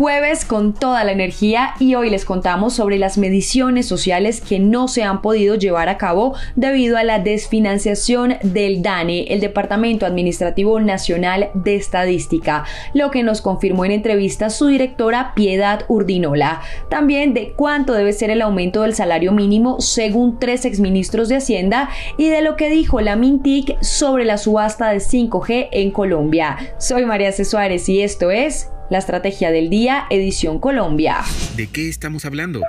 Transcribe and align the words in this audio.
Jueves 0.00 0.46
con 0.46 0.72
toda 0.72 1.04
la 1.04 1.12
energía 1.12 1.74
y 1.78 1.94
hoy 1.94 2.08
les 2.08 2.24
contamos 2.24 2.72
sobre 2.72 2.96
las 2.96 3.18
mediciones 3.18 3.86
sociales 3.86 4.40
que 4.40 4.58
no 4.58 4.88
se 4.88 5.02
han 5.02 5.20
podido 5.20 5.56
llevar 5.56 5.90
a 5.90 5.98
cabo 5.98 6.34
debido 6.56 6.96
a 6.96 7.04
la 7.04 7.18
desfinanciación 7.18 8.36
del 8.42 8.80
DANE, 8.80 9.24
el 9.24 9.40
Departamento 9.40 10.06
Administrativo 10.06 10.80
Nacional 10.80 11.50
de 11.52 11.76
Estadística, 11.76 12.64
lo 12.94 13.10
que 13.10 13.22
nos 13.22 13.42
confirmó 13.42 13.84
en 13.84 13.90
entrevista 13.90 14.48
su 14.48 14.68
directora 14.68 15.34
Piedad 15.34 15.84
Urdinola. 15.86 16.62
También 16.88 17.34
de 17.34 17.52
cuánto 17.52 17.92
debe 17.92 18.14
ser 18.14 18.30
el 18.30 18.40
aumento 18.40 18.80
del 18.80 18.94
salario 18.94 19.32
mínimo 19.32 19.82
según 19.82 20.38
tres 20.38 20.64
exministros 20.64 21.28
de 21.28 21.36
Hacienda 21.36 21.90
y 22.16 22.30
de 22.30 22.40
lo 22.40 22.56
que 22.56 22.70
dijo 22.70 23.02
la 23.02 23.16
Mintic 23.16 23.78
sobre 23.82 24.24
la 24.24 24.38
subasta 24.38 24.88
de 24.88 24.96
5G 24.96 25.68
en 25.72 25.90
Colombia. 25.90 26.56
Soy 26.78 27.04
María 27.04 27.32
C. 27.32 27.44
Suárez 27.44 27.86
y 27.90 28.00
esto 28.00 28.30
es 28.30 28.70
la 28.90 28.98
Estrategia 28.98 29.52
del 29.52 29.70
Día, 29.70 30.06
edición 30.10 30.58
Colombia. 30.58 31.18
¿De 31.56 31.68
qué 31.68 31.88
estamos 31.88 32.24
hablando? 32.24 32.60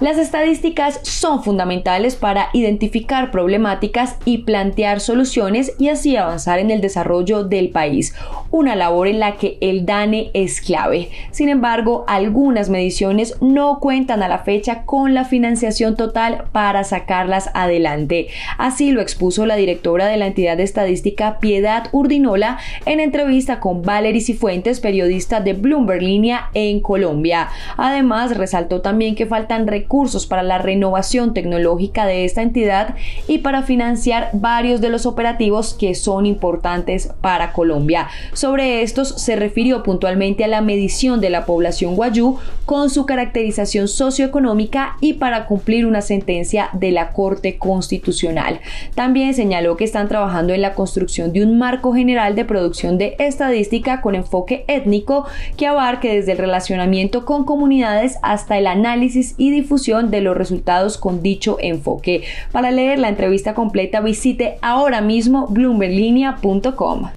Las 0.00 0.18
estadísticas 0.18 0.98
son 1.04 1.44
fundamentales 1.44 2.16
para 2.16 2.48
identificar 2.52 3.30
problemáticas 3.30 4.16
y 4.24 4.38
plantear 4.38 4.98
soluciones 4.98 5.72
y 5.78 5.88
así 5.88 6.16
avanzar 6.16 6.58
en 6.58 6.72
el 6.72 6.80
desarrollo 6.80 7.44
del 7.44 7.68
país, 7.68 8.12
una 8.50 8.74
labor 8.74 9.06
en 9.06 9.20
la 9.20 9.36
que 9.36 9.56
el 9.60 9.86
DANE 9.86 10.32
es 10.34 10.60
clave. 10.60 11.10
Sin 11.30 11.48
embargo, 11.48 12.04
algunas 12.08 12.70
mediciones 12.70 13.36
no 13.40 13.78
cuentan 13.78 14.24
a 14.24 14.28
la 14.28 14.38
fecha 14.38 14.82
con 14.82 15.14
la 15.14 15.24
financiación 15.24 15.94
total 15.94 16.46
para 16.50 16.82
sacarlas 16.82 17.50
adelante. 17.54 18.26
Así 18.58 18.90
lo 18.90 19.00
expuso 19.00 19.46
la 19.46 19.54
directora 19.54 20.06
de 20.06 20.16
la 20.16 20.26
entidad 20.26 20.58
estadística 20.58 21.38
Piedad 21.38 21.84
Urdinola 21.92 22.58
en 22.84 22.98
entrevista 22.98 23.60
con 23.60 23.82
Valery 23.82 24.20
Cifuentes, 24.20 24.80
periodista 24.80 25.38
de 25.38 25.52
Bloomberg 25.52 26.02
Línea 26.02 26.50
en 26.52 26.80
Colombia. 26.80 27.48
Además, 27.76 28.36
resaltó 28.36 28.80
también 28.80 29.14
que 29.14 29.26
faltan 29.26 29.68
recursos 29.68 29.83
recursos 29.84 30.26
para 30.26 30.42
la 30.42 30.56
renovación 30.56 31.34
tecnológica 31.34 32.06
de 32.06 32.24
esta 32.24 32.40
entidad 32.40 32.94
y 33.28 33.38
para 33.38 33.62
financiar 33.62 34.30
varios 34.32 34.80
de 34.80 34.88
los 34.88 35.04
operativos 35.04 35.74
que 35.74 35.94
son 35.94 36.24
importantes 36.24 37.12
para 37.20 37.52
Colombia. 37.52 38.08
Sobre 38.32 38.82
estos 38.82 39.08
se 39.08 39.36
refirió 39.36 39.82
puntualmente 39.82 40.42
a 40.42 40.48
la 40.48 40.62
medición 40.62 41.20
de 41.20 41.28
la 41.28 41.44
población 41.44 41.96
guayú 41.96 42.38
con 42.64 42.88
su 42.88 43.04
caracterización 43.04 43.88
socioeconómica 43.88 44.96
y 45.02 45.14
para 45.14 45.46
cumplir 45.46 45.84
una 45.84 46.00
sentencia 46.00 46.70
de 46.72 46.90
la 46.90 47.12
Corte 47.12 47.58
Constitucional. 47.58 48.60
También 48.94 49.34
señaló 49.34 49.76
que 49.76 49.84
están 49.84 50.08
trabajando 50.08 50.54
en 50.54 50.62
la 50.62 50.72
construcción 50.72 51.34
de 51.34 51.44
un 51.44 51.58
marco 51.58 51.92
general 51.92 52.34
de 52.34 52.46
producción 52.46 52.96
de 52.96 53.16
estadística 53.18 54.00
con 54.00 54.14
enfoque 54.14 54.64
étnico 54.66 55.26
que 55.58 55.66
abarque 55.66 56.14
desde 56.14 56.32
el 56.32 56.38
relacionamiento 56.38 57.26
con 57.26 57.44
comunidades 57.44 58.16
hasta 58.22 58.56
el 58.56 58.66
análisis 58.66 59.34
y 59.36 59.50
difusión 59.50 59.73
de 60.10 60.20
los 60.20 60.36
resultados 60.36 60.98
con 60.98 61.22
dicho 61.22 61.56
enfoque. 61.60 62.24
Para 62.52 62.70
leer 62.70 62.98
la 62.98 63.08
entrevista 63.08 63.54
completa 63.54 64.00
visite 64.00 64.58
ahora 64.62 65.00
mismo 65.00 65.46
bloomberlinia.com. 65.48 67.10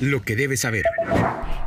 Lo 0.00 0.22
que 0.22 0.36
debes 0.36 0.60
saber. 0.60 0.84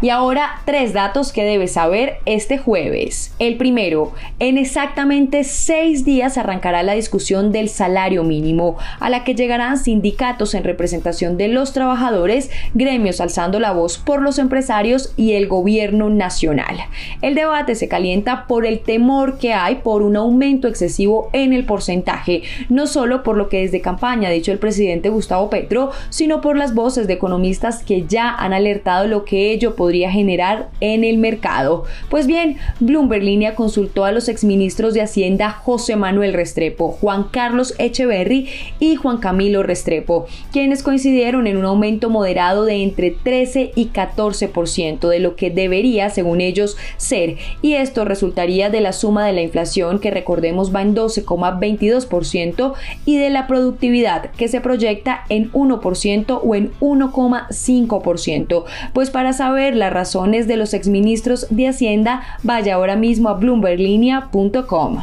Y 0.01 0.09
ahora 0.09 0.61
tres 0.65 0.93
datos 0.93 1.31
que 1.31 1.43
debes 1.43 1.73
saber 1.73 2.17
este 2.25 2.57
jueves. 2.57 3.35
El 3.37 3.57
primero, 3.57 4.13
en 4.39 4.57
exactamente 4.57 5.43
seis 5.43 6.03
días 6.03 6.39
arrancará 6.39 6.81
la 6.81 6.93
discusión 6.93 7.51
del 7.51 7.69
salario 7.69 8.23
mínimo, 8.23 8.77
a 8.99 9.11
la 9.11 9.23
que 9.23 9.35
llegarán 9.35 9.77
sindicatos 9.77 10.55
en 10.55 10.63
representación 10.63 11.37
de 11.37 11.49
los 11.49 11.71
trabajadores, 11.73 12.49
gremios 12.73 13.21
alzando 13.21 13.59
la 13.59 13.73
voz 13.73 13.99
por 13.99 14.23
los 14.23 14.39
empresarios 14.39 15.13
y 15.17 15.33
el 15.33 15.47
gobierno 15.47 16.09
nacional. 16.09 16.77
El 17.21 17.35
debate 17.35 17.75
se 17.75 17.87
calienta 17.87 18.47
por 18.47 18.65
el 18.65 18.79
temor 18.79 19.37
que 19.37 19.53
hay 19.53 19.75
por 19.75 20.01
un 20.01 20.15
aumento 20.15 20.67
excesivo 20.67 21.29
en 21.31 21.53
el 21.53 21.65
porcentaje, 21.65 22.41
no 22.69 22.87
solo 22.87 23.21
por 23.21 23.37
lo 23.37 23.49
que 23.49 23.59
desde 23.61 23.81
campaña 23.81 24.29
ha 24.29 24.31
dicho 24.31 24.51
el 24.51 24.57
presidente 24.57 25.09
Gustavo 25.09 25.51
Petro, 25.51 25.91
sino 26.09 26.41
por 26.41 26.57
las 26.57 26.73
voces 26.73 27.05
de 27.05 27.13
economistas 27.13 27.83
que 27.83 28.07
ya 28.07 28.33
han 28.33 28.53
alertado 28.53 29.05
lo 29.05 29.25
que 29.25 29.51
ello 29.51 29.75
podría 29.75 29.90
generar 29.99 30.69
en 30.79 31.03
el 31.03 31.17
mercado. 31.17 31.83
Pues 32.09 32.27
bien, 32.27 32.57
Bloomberg 32.79 33.23
Línea 33.23 33.55
consultó 33.55 34.05
a 34.05 34.11
los 34.11 34.29
exministros 34.29 34.93
de 34.93 35.01
Hacienda 35.01 35.51
José 35.51 35.95
Manuel 35.95 36.33
Restrepo, 36.33 36.89
Juan 36.91 37.25
Carlos 37.31 37.75
Echeverry 37.77 38.47
y 38.79 38.95
Juan 38.95 39.17
Camilo 39.17 39.63
Restrepo, 39.63 40.27
quienes 40.51 40.83
coincidieron 40.83 41.47
en 41.47 41.57
un 41.57 41.65
aumento 41.65 42.09
moderado 42.09 42.65
de 42.65 42.83
entre 42.83 43.11
13 43.11 43.71
y 43.75 43.89
14% 43.89 45.09
de 45.09 45.19
lo 45.19 45.35
que 45.35 45.49
debería, 45.49 46.09
según 46.09 46.41
ellos, 46.41 46.77
ser. 46.97 47.37
Y 47.61 47.73
esto 47.73 48.05
resultaría 48.05 48.69
de 48.69 48.81
la 48.81 48.93
suma 48.93 49.25
de 49.25 49.33
la 49.33 49.41
inflación, 49.41 49.99
que 49.99 50.11
recordemos 50.11 50.73
va 50.73 50.81
en 50.81 50.95
12,22%, 50.95 52.73
y 53.05 53.17
de 53.17 53.29
la 53.29 53.47
productividad, 53.47 54.31
que 54.31 54.47
se 54.47 54.61
proyecta 54.61 55.25
en 55.29 55.51
1% 55.51 56.39
o 56.43 56.55
en 56.55 56.71
1,5%. 56.79 58.63
Pues 58.93 59.09
para 59.09 59.33
saber 59.33 59.75
las 59.81 59.91
razones 59.91 60.47
de 60.47 60.55
los 60.55 60.73
exministros 60.73 61.47
de 61.49 61.67
Hacienda, 61.67 62.21
vaya 62.43 62.75
ahora 62.75 62.95
mismo 62.95 63.27
a 63.29 63.33
bloomberglinea.com. 63.33 64.99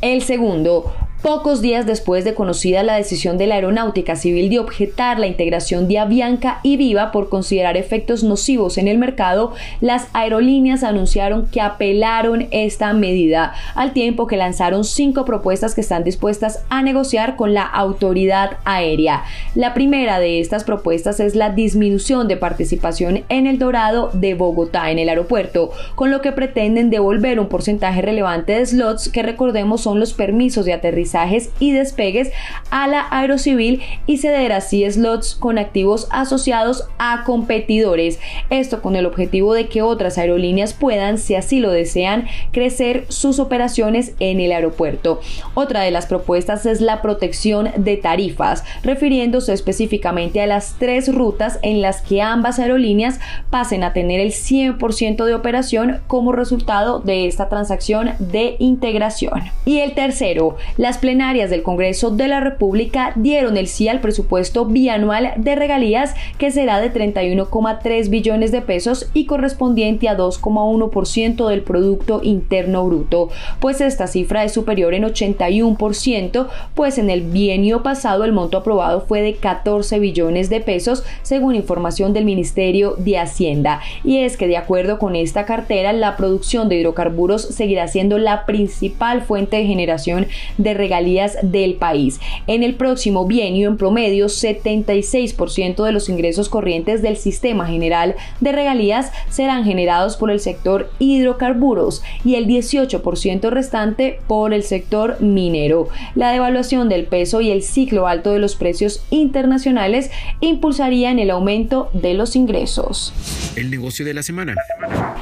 El 0.00 0.22
segundo, 0.22 0.92
Pocos 1.22 1.62
días 1.62 1.86
después 1.86 2.24
de 2.24 2.34
conocida 2.34 2.82
la 2.82 2.96
decisión 2.96 3.38
de 3.38 3.46
la 3.46 3.54
Aeronáutica 3.54 4.16
Civil 4.16 4.50
de 4.50 4.58
objetar 4.58 5.20
la 5.20 5.28
integración 5.28 5.86
de 5.86 6.00
Avianca 6.00 6.58
y 6.64 6.76
Viva 6.76 7.12
por 7.12 7.28
considerar 7.28 7.76
efectos 7.76 8.24
nocivos 8.24 8.76
en 8.76 8.88
el 8.88 8.98
mercado, 8.98 9.52
las 9.80 10.08
aerolíneas 10.14 10.82
anunciaron 10.82 11.46
que 11.46 11.60
apelaron 11.60 12.48
esta 12.50 12.92
medida, 12.92 13.54
al 13.76 13.92
tiempo 13.92 14.26
que 14.26 14.36
lanzaron 14.36 14.82
cinco 14.82 15.24
propuestas 15.24 15.76
que 15.76 15.82
están 15.82 16.02
dispuestas 16.02 16.64
a 16.70 16.82
negociar 16.82 17.36
con 17.36 17.54
la 17.54 17.62
autoridad 17.62 18.56
aérea. 18.64 19.22
La 19.54 19.74
primera 19.74 20.18
de 20.18 20.40
estas 20.40 20.64
propuestas 20.64 21.20
es 21.20 21.36
la 21.36 21.50
disminución 21.50 22.26
de 22.26 22.36
participación 22.36 23.22
en 23.28 23.46
el 23.46 23.60
Dorado 23.60 24.10
de 24.12 24.34
Bogotá 24.34 24.90
en 24.90 24.98
el 24.98 25.08
aeropuerto, 25.08 25.70
con 25.94 26.10
lo 26.10 26.20
que 26.20 26.32
pretenden 26.32 26.90
devolver 26.90 27.38
un 27.38 27.46
porcentaje 27.46 28.02
relevante 28.02 28.54
de 28.54 28.66
slots 28.66 29.08
que 29.08 29.22
recordemos 29.22 29.82
son 29.82 30.00
los 30.00 30.14
permisos 30.14 30.64
de 30.64 30.72
aterrizaje 30.72 31.11
y 31.58 31.72
despegues 31.72 32.30
a 32.70 32.86
la 32.86 33.06
aerocivil 33.10 33.82
y 34.06 34.16
ceder 34.16 34.52
así 34.52 34.90
slots 34.90 35.34
con 35.34 35.58
activos 35.58 36.08
asociados 36.10 36.88
a 36.98 37.24
competidores. 37.24 38.18
Esto 38.48 38.80
con 38.80 38.96
el 38.96 39.04
objetivo 39.04 39.52
de 39.52 39.68
que 39.68 39.82
otras 39.82 40.16
aerolíneas 40.16 40.72
puedan, 40.72 41.18
si 41.18 41.34
así 41.34 41.60
lo 41.60 41.70
desean, 41.70 42.26
crecer 42.50 43.04
sus 43.08 43.38
operaciones 43.38 44.14
en 44.20 44.40
el 44.40 44.52
aeropuerto. 44.52 45.20
Otra 45.54 45.82
de 45.82 45.90
las 45.90 46.06
propuestas 46.06 46.64
es 46.64 46.80
la 46.80 47.02
protección 47.02 47.70
de 47.76 47.98
tarifas, 47.98 48.64
refiriéndose 48.82 49.52
específicamente 49.52 50.40
a 50.40 50.46
las 50.46 50.76
tres 50.78 51.14
rutas 51.14 51.58
en 51.62 51.82
las 51.82 52.00
que 52.00 52.22
ambas 52.22 52.58
aerolíneas 52.58 53.20
pasen 53.50 53.84
a 53.84 53.92
tener 53.92 54.20
el 54.20 54.30
100% 54.30 55.24
de 55.24 55.34
operación 55.34 56.00
como 56.06 56.32
resultado 56.32 57.00
de 57.00 57.26
esta 57.26 57.50
transacción 57.50 58.12
de 58.18 58.56
integración. 58.58 59.42
Y 59.66 59.80
el 59.80 59.92
tercero, 59.92 60.56
las 60.76 61.01
plenarias 61.02 61.50
del 61.50 61.64
Congreso 61.64 62.12
de 62.12 62.28
la 62.28 62.38
República 62.38 63.12
dieron 63.16 63.56
el 63.56 63.66
sí 63.66 63.88
al 63.88 64.00
presupuesto 64.00 64.66
bianual 64.66 65.32
de 65.36 65.56
regalías 65.56 66.14
que 66.38 66.52
será 66.52 66.80
de 66.80 66.92
31,3 66.92 68.08
billones 68.08 68.52
de 68.52 68.62
pesos 68.62 69.10
y 69.12 69.26
correspondiente 69.26 70.08
a 70.08 70.16
2,1% 70.16 71.48
del 71.48 71.62
Producto 71.62 72.20
Interno 72.22 72.86
Bruto, 72.86 73.30
pues 73.58 73.80
esta 73.80 74.06
cifra 74.06 74.44
es 74.44 74.52
superior 74.52 74.94
en 74.94 75.02
81%, 75.02 76.46
pues 76.74 76.98
en 76.98 77.10
el 77.10 77.22
bienio 77.22 77.82
pasado 77.82 78.24
el 78.24 78.32
monto 78.32 78.58
aprobado 78.58 79.00
fue 79.00 79.22
de 79.22 79.34
14 79.34 79.98
billones 79.98 80.50
de 80.50 80.60
pesos, 80.60 81.02
según 81.22 81.56
información 81.56 82.12
del 82.12 82.24
Ministerio 82.24 82.94
de 82.96 83.18
Hacienda. 83.18 83.80
Y 84.04 84.18
es 84.18 84.36
que 84.36 84.46
de 84.46 84.56
acuerdo 84.56 85.00
con 85.00 85.16
esta 85.16 85.46
cartera, 85.46 85.92
la 85.92 86.16
producción 86.16 86.68
de 86.68 86.76
hidrocarburos 86.76 87.42
seguirá 87.42 87.88
siendo 87.88 88.18
la 88.18 88.46
principal 88.46 89.22
fuente 89.22 89.56
de 89.56 89.66
generación 89.66 90.28
de 90.58 90.74
regalías 90.74 90.91
regalías 90.92 91.38
del 91.42 91.76
país. 91.76 92.20
En 92.46 92.62
el 92.62 92.74
próximo 92.74 93.24
bienio, 93.26 93.70
en 93.70 93.78
promedio, 93.78 94.26
76% 94.26 95.84
de 95.84 95.92
los 95.92 96.10
ingresos 96.10 96.50
corrientes 96.50 97.00
del 97.00 97.16
sistema 97.16 97.66
general 97.66 98.14
de 98.40 98.52
regalías 98.52 99.10
serán 99.30 99.64
generados 99.64 100.18
por 100.18 100.30
el 100.30 100.38
sector 100.38 100.90
hidrocarburos 100.98 102.02
y 102.26 102.34
el 102.34 102.46
18% 102.46 103.48
restante 103.48 104.20
por 104.26 104.52
el 104.52 104.64
sector 104.64 105.18
minero. 105.22 105.88
La 106.14 106.30
devaluación 106.30 106.90
del 106.90 107.06
peso 107.06 107.40
y 107.40 107.50
el 107.50 107.62
ciclo 107.62 108.06
alto 108.06 108.32
de 108.32 108.38
los 108.38 108.54
precios 108.54 109.02
internacionales 109.08 110.10
impulsarían 110.40 111.18
el 111.18 111.30
aumento 111.30 111.88
de 111.94 112.12
los 112.12 112.36
ingresos. 112.36 113.14
El 113.56 113.70
negocio 113.70 114.04
de 114.04 114.12
la 114.12 114.22
semana. 114.22 114.54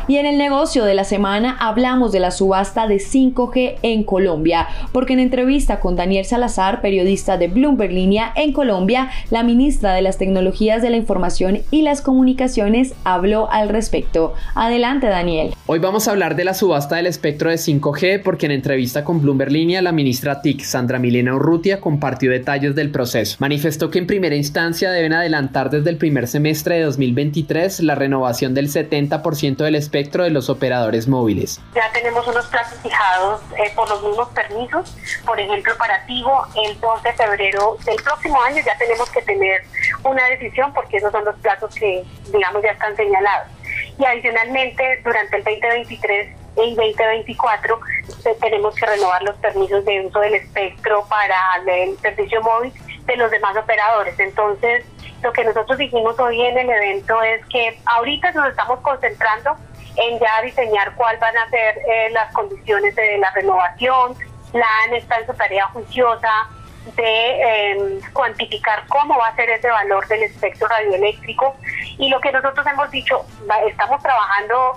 Y 0.08 0.16
en 0.16 0.26
el 0.26 0.36
negocio 0.36 0.84
de 0.84 0.94
la 0.94 1.04
semana 1.04 1.56
hablamos 1.60 2.10
de 2.10 2.18
la 2.18 2.32
subasta 2.32 2.88
de 2.88 2.96
5G 2.96 3.76
en 3.82 4.02
Colombia, 4.02 4.66
porque 4.92 5.12
en 5.12 5.20
entrevista 5.20 5.59
con 5.80 5.94
Daniel 5.94 6.24
Salazar, 6.24 6.80
periodista 6.80 7.36
de 7.36 7.48
Bloomberg 7.48 7.92
Línea 7.92 8.32
en 8.34 8.52
Colombia, 8.54 9.10
la 9.30 9.42
ministra 9.42 9.92
de 9.92 10.00
las 10.00 10.16
Tecnologías 10.16 10.80
de 10.80 10.88
la 10.88 10.96
Información 10.96 11.60
y 11.70 11.82
las 11.82 12.00
Comunicaciones 12.00 12.94
habló 13.04 13.50
al 13.50 13.68
respecto. 13.68 14.32
Adelante, 14.54 15.06
Daniel. 15.06 15.54
Hoy 15.66 15.78
vamos 15.78 16.08
a 16.08 16.12
hablar 16.12 16.34
de 16.34 16.44
la 16.44 16.54
subasta 16.54 16.96
del 16.96 17.06
espectro 17.06 17.50
de 17.50 17.56
5G, 17.56 18.22
porque 18.22 18.46
en 18.46 18.52
entrevista 18.52 19.04
con 19.04 19.20
Bloomberg 19.20 19.52
Línea, 19.52 19.82
la 19.82 19.92
ministra 19.92 20.40
TIC, 20.40 20.62
Sandra 20.62 20.98
Milena 20.98 21.34
Urrutia, 21.34 21.78
compartió 21.78 22.30
detalles 22.30 22.74
del 22.74 22.90
proceso. 22.90 23.36
Manifestó 23.38 23.90
que 23.90 23.98
en 23.98 24.06
primera 24.06 24.34
instancia 24.34 24.90
deben 24.90 25.12
adelantar 25.12 25.68
desde 25.68 25.90
el 25.90 25.98
primer 25.98 26.26
semestre 26.26 26.76
de 26.76 26.84
2023 26.84 27.80
la 27.80 27.94
renovación 27.94 28.54
del 28.54 28.68
70% 28.68 29.56
del 29.56 29.74
espectro 29.74 30.24
de 30.24 30.30
los 30.30 30.48
operadores 30.48 31.06
móviles. 31.06 31.60
Ya 31.74 31.92
tenemos 31.92 32.26
unos 32.26 32.46
plazos 32.46 32.78
fijados 32.82 33.40
eh, 33.58 33.70
por 33.76 33.88
los 33.88 34.02
mismos 34.02 34.28
permisos. 34.28 34.96
Por 35.26 35.38
ejemplo, 35.38 35.49
para 35.78 36.04
Tigo, 36.06 36.46
el 36.64 36.78
2 36.80 37.02
de 37.02 37.12
febrero 37.12 37.76
del 37.84 37.96
próximo 38.02 38.40
año 38.42 38.62
ya 38.64 38.76
tenemos 38.78 39.10
que 39.10 39.22
tener 39.22 39.62
una 40.04 40.24
decisión 40.28 40.72
porque 40.72 40.98
esos 40.98 41.10
son 41.12 41.24
los 41.24 41.36
plazos 41.36 41.74
que, 41.74 42.04
digamos, 42.32 42.62
ya 42.62 42.70
están 42.70 42.94
señalados. 42.96 43.48
Y 43.98 44.04
adicionalmente, 44.04 45.00
durante 45.04 45.36
el 45.36 45.44
2023 45.44 46.28
y 46.56 46.74
2024 46.74 47.80
eh, 48.24 48.36
tenemos 48.40 48.74
que 48.74 48.86
renovar 48.86 49.22
los 49.22 49.36
permisos 49.36 49.84
de 49.84 50.06
uso 50.06 50.20
del 50.20 50.34
espectro 50.34 51.04
para 51.08 51.36
el 51.66 51.96
servicio 51.98 52.42
móvil 52.42 52.72
de 53.06 53.16
los 53.16 53.30
demás 53.30 53.56
operadores. 53.56 54.18
Entonces, 54.18 54.84
lo 55.22 55.32
que 55.32 55.44
nosotros 55.44 55.78
dijimos 55.78 56.18
hoy 56.18 56.40
en 56.40 56.58
el 56.58 56.70
evento 56.70 57.22
es 57.22 57.44
que 57.46 57.78
ahorita 57.86 58.32
nos 58.32 58.48
estamos 58.48 58.80
concentrando 58.80 59.56
en 59.96 60.18
ya 60.18 60.42
diseñar 60.42 60.94
cuáles 60.94 61.20
van 61.20 61.36
a 61.36 61.48
ser 61.50 61.78
eh, 61.78 62.10
las 62.12 62.32
condiciones 62.32 62.94
de 62.96 63.18
la 63.18 63.30
renovación. 63.32 64.14
La 64.52 64.66
AN 64.84 64.94
está 64.94 65.18
en 65.18 65.26
su 65.26 65.34
tarea 65.34 65.66
juiciosa 65.68 66.48
de 66.96 67.70
em, 67.70 68.00
cuantificar 68.12 68.84
cómo 68.88 69.16
va 69.18 69.28
a 69.28 69.36
ser 69.36 69.50
ese 69.50 69.68
valor 69.68 70.06
del 70.08 70.22
espectro 70.24 70.66
radioeléctrico 70.68 71.56
y 71.98 72.08
lo 72.08 72.20
que 72.20 72.32
nosotros 72.32 72.66
hemos 72.66 72.90
dicho, 72.90 73.24
estamos 73.68 74.02
trabajando 74.02 74.72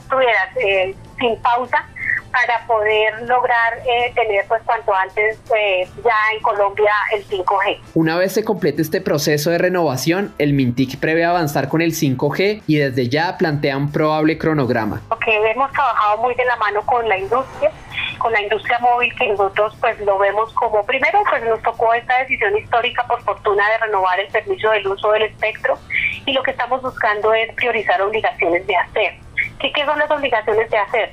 eh, 0.61 0.95
sin 1.17 1.41
pausa 1.41 1.87
para 2.33 2.65
poder 2.65 3.21
lograr 3.27 3.77
eh, 3.87 4.11
tener 4.15 4.45
pues 4.47 4.61
cuanto 4.63 4.93
antes 4.93 5.39
eh, 5.55 5.87
ya 6.03 6.15
en 6.35 6.41
Colombia 6.41 6.91
el 7.13 7.25
5G. 7.27 7.79
Una 7.93 8.17
vez 8.17 8.33
se 8.33 8.43
complete 8.43 8.81
este 8.81 9.01
proceso 9.01 9.51
de 9.51 9.59
renovación, 9.59 10.33
el 10.39 10.53
Mintic 10.53 10.99
prevé 10.99 11.23
avanzar 11.23 11.69
con 11.69 11.81
el 11.81 11.91
5G 11.91 12.63
y 12.65 12.77
desde 12.77 13.07
ya 13.07 13.37
plantea 13.37 13.77
un 13.77 13.91
probable 13.91 14.37
cronograma. 14.37 15.01
Ok, 15.09 15.25
hemos 15.27 15.71
trabajado 15.71 16.17
muy 16.17 16.33
de 16.33 16.45
la 16.45 16.55
mano 16.57 16.81
con 16.85 17.07
la 17.07 17.17
industria 17.17 17.71
con 18.23 18.31
la 18.31 18.41
industria 18.41 18.79
móvil 18.79 19.13
que 19.15 19.27
nosotros 19.27 19.75
pues 19.81 19.99
lo 19.99 20.17
vemos 20.17 20.51
como 20.53 20.85
primero 20.85 21.21
pues 21.29 21.43
nos 21.43 21.61
tocó 21.61 21.93
esta 21.93 22.19
decisión 22.19 22.57
histórica 22.57 23.05
por 23.05 23.21
fortuna 23.21 23.69
de 23.69 23.77
renovar 23.79 24.17
el 24.17 24.27
permiso 24.29 24.69
del 24.69 24.87
uso 24.87 25.11
del 25.11 25.23
espectro 25.23 25.77
y 26.25 26.31
lo 26.31 26.41
que 26.41 26.51
estamos 26.51 26.81
buscando 26.81 27.33
es 27.33 27.53
priorizar 27.53 28.01
obligaciones 28.01 28.65
de 28.65 28.77
hacer. 28.77 29.15
¿Qué, 29.59 29.73
qué 29.73 29.85
son 29.85 29.99
las 29.99 30.09
obligaciones 30.09 30.69
de 30.69 30.77
hacer? 30.77 31.11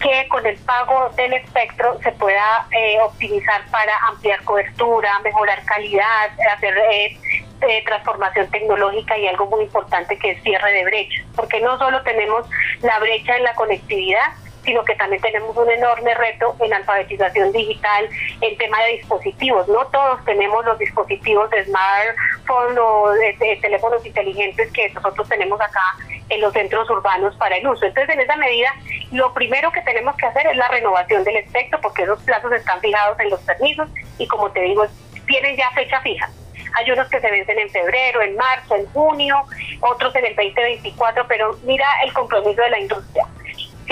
que 0.00 0.26
con 0.28 0.44
el 0.44 0.56
pago 0.58 1.10
del 1.10 1.32
espectro 1.32 1.96
se 2.02 2.10
pueda 2.12 2.66
eh, 2.72 2.98
optimizar 3.02 3.62
para 3.70 3.96
ampliar 4.08 4.42
cobertura, 4.42 5.20
mejorar 5.20 5.64
calidad, 5.64 6.30
hacer 6.56 6.76
eh, 6.90 7.16
eh, 7.60 7.84
transformación 7.84 8.50
tecnológica 8.50 9.16
y 9.16 9.28
algo 9.28 9.46
muy 9.46 9.62
importante 9.62 10.18
que 10.18 10.32
es 10.32 10.42
cierre 10.42 10.72
de 10.72 10.84
brechas, 10.84 11.24
porque 11.36 11.60
no 11.60 11.78
solo 11.78 12.02
tenemos 12.02 12.44
la 12.80 12.98
brecha 12.98 13.36
en 13.36 13.44
la 13.44 13.54
conectividad, 13.54 14.32
sino 14.64 14.84
que 14.84 14.94
también 14.94 15.20
tenemos 15.22 15.56
un 15.56 15.70
enorme 15.70 16.14
reto 16.14 16.54
en 16.60 16.72
alfabetización 16.72 17.52
digital, 17.52 18.08
en 18.40 18.56
tema 18.56 18.82
de 18.84 18.98
dispositivos. 18.98 19.68
No 19.68 19.86
todos 19.86 20.24
tenemos 20.24 20.64
los 20.64 20.78
dispositivos 20.78 21.50
de 21.50 21.64
smartphone 21.64 22.78
o 22.78 23.10
teléfonos 23.60 24.04
inteligentes 24.04 24.72
que 24.72 24.88
nosotros 24.90 25.28
tenemos 25.28 25.60
acá 25.60 25.96
en 26.28 26.40
los 26.40 26.52
centros 26.52 26.88
urbanos 26.90 27.34
para 27.36 27.56
el 27.56 27.66
uso. 27.66 27.84
Entonces, 27.84 28.14
en 28.14 28.20
esa 28.20 28.36
medida, 28.36 28.72
lo 29.10 29.32
primero 29.34 29.70
que 29.72 29.82
tenemos 29.82 30.16
que 30.16 30.26
hacer 30.26 30.46
es 30.46 30.56
la 30.56 30.68
renovación 30.68 31.24
del 31.24 31.36
espectro, 31.36 31.80
porque 31.80 32.02
esos 32.02 32.22
plazos 32.22 32.52
están 32.52 32.80
fijados 32.80 33.18
en 33.20 33.30
los 33.30 33.40
permisos 33.40 33.88
y, 34.18 34.26
como 34.28 34.50
te 34.50 34.60
digo, 34.60 34.86
tienen 35.26 35.56
ya 35.56 35.70
fecha 35.72 36.00
fija. 36.00 36.30
Hay 36.74 36.90
unos 36.90 37.08
que 37.08 37.20
se 37.20 37.30
vencen 37.30 37.58
en 37.58 37.68
febrero, 37.68 38.22
en 38.22 38.34
marzo, 38.36 38.76
en 38.76 38.86
junio, 38.92 39.42
otros 39.80 40.14
en 40.16 40.24
el 40.24 40.34
2024, 40.34 41.26
pero 41.28 41.58
mira 41.64 41.86
el 42.04 42.12
compromiso 42.14 42.62
de 42.62 42.70
la 42.70 42.78
industria 42.78 43.26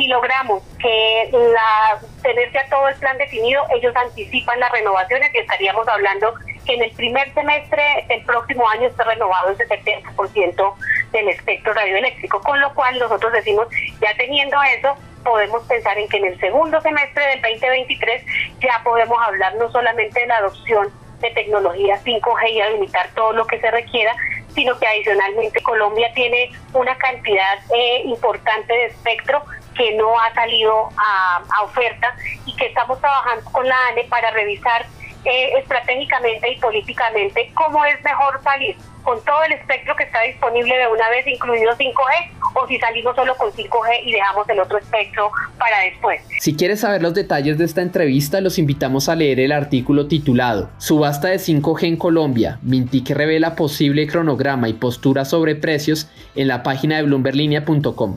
si 0.00 0.06
logramos 0.06 0.62
que 0.79 1.31
la 1.31 2.00
tener 2.23 2.50
ya 2.52 2.67
todo 2.70 2.88
el 2.88 2.94
plan 2.97 3.19
definido, 3.19 3.62
ellos 3.75 3.94
anticipan 3.94 4.58
las 4.58 4.73
renovaciones 4.73 5.31
y 5.35 5.38
estaríamos 5.38 5.87
hablando 5.88 6.32
que 6.64 6.75
en 6.75 6.82
el 6.85 6.91
primer 6.93 7.32
semestre 7.35 7.82
del 8.08 8.25
próximo 8.25 8.67
año 8.70 8.88
esté 8.88 9.05
renovado 9.05 9.50
el 9.50 9.58
70% 9.58 10.75
del 11.12 11.29
espectro 11.29 11.75
radioeléctrico, 11.75 12.41
con 12.41 12.58
lo 12.61 12.73
cual 12.73 12.99
nosotros 12.99 13.31
decimos, 13.32 13.67
ya 14.00 14.14
teniendo 14.17 14.56
eso, 14.79 14.97
podemos 15.23 15.62
pensar 15.64 15.99
en 15.99 16.08
que 16.08 16.17
en 16.17 16.26
el 16.26 16.41
segundo 16.41 16.81
semestre 16.81 17.26
del 17.26 17.43
2023 17.43 18.25
ya 18.61 18.81
podemos 18.82 19.19
hablar 19.23 19.55
no 19.56 19.70
solamente 19.70 20.19
de 20.19 20.26
la 20.29 20.38
adopción 20.38 20.88
de 21.20 21.31
tecnología 21.32 22.00
5G 22.02 22.49
y 22.49 22.73
limitar 22.73 23.11
todo 23.14 23.32
lo 23.35 23.47
que 23.47 23.61
se 23.61 23.70
requiera, 23.70 24.17
sino 24.55 24.79
que 24.79 24.87
adicionalmente 24.87 25.62
Colombia 25.62 26.11
tiene 26.14 26.50
una 26.73 26.97
cantidad 26.97 27.58
eh, 27.75 28.02
importante 28.06 28.73
de 28.73 28.87
espectro 28.87 29.43
que 29.77 29.95
no 29.97 30.19
ha 30.19 30.33
salido 30.35 30.89
a, 30.97 31.43
oferta 31.63 32.15
y 32.47 32.55
que 32.57 32.67
estamos 32.67 33.01
trabajando 33.01 33.51
con 33.51 33.67
la 33.67 33.77
ANE 33.89 34.05
para 34.05 34.31
revisar 34.31 34.87
eh, 35.25 35.59
estratégicamente 35.59 36.51
y 36.51 36.59
políticamente 36.59 37.51
cómo 37.55 37.85
es 37.85 38.03
mejor 38.03 38.43
salir 38.43 38.77
con 39.03 39.23
todo 39.25 39.43
el 39.45 39.53
espectro 39.53 39.97
que 39.97 40.05
está 40.05 40.21
disponible 40.23 40.77
de 40.77 40.87
una 40.87 41.09
vez, 41.11 41.27
incluido 41.27 41.73
5G, 41.73 42.31
o 42.55 42.67
si 42.67 42.79
salimos 42.79 43.17
solo 43.17 43.35
con 43.37 43.51
5G 43.51 44.05
y 44.05 44.13
dejamos 44.13 44.49
el 44.49 44.61
otro 44.61 44.79
espectro 44.79 45.31
para 45.59 45.81
después. 45.81 46.23
Si 46.41 46.57
quieres 46.57 46.81
saber 46.81 47.03
los 47.03 47.15
detalles 47.15 47.59
de 47.59 47.65
esta 47.65 47.83
entrevista, 47.83 48.41
los 48.41 48.59
invitamos 48.59 49.09
a 49.09 49.17
leer 49.17 49.41
el 49.41 49.53
artículo 49.53 50.07
titulado 50.07 50.71
Subasta 50.79 51.29
de 51.29 51.37
5G 51.37 51.85
en 51.85 51.97
Colombia, 51.97 52.59
Mintic 52.63 53.11
revela 53.11 53.57
posible 53.57 54.07
cronograma 54.07 54.69
y 54.69 54.75
postura 54.75 55.25
sobre 55.25 55.55
precios 55.55 56.11
en 56.35 56.49
la 56.49 56.63
página 56.63 56.97
de 56.97 57.03
bloomberlinia.com. 57.05 58.17